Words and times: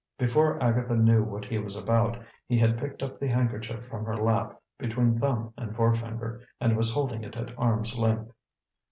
Before 0.17 0.59
Agatha 0.63 0.95
knew 0.95 1.23
what 1.23 1.45
he 1.45 1.59
was 1.59 1.77
about, 1.77 2.17
he 2.47 2.57
had 2.57 2.79
picked 2.79 3.03
up 3.03 3.19
the 3.19 3.27
handkerchief 3.27 3.85
from 3.85 4.03
her 4.05 4.17
lap 4.17 4.59
between 4.79 5.19
thumb 5.19 5.53
and 5.57 5.75
forefinger, 5.75 6.41
and 6.59 6.75
was 6.75 6.91
holding 6.91 7.23
it 7.23 7.37
at 7.37 7.55
arm's 7.55 7.95
length. 7.95 8.31